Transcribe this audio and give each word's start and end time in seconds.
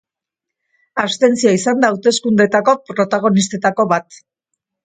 Abstentzioa 1.03 1.53
izan 1.57 1.85
da 1.85 1.91
hauteskundeetako 1.95 2.75
protagonistetako 2.89 3.87
bat. 3.93 4.23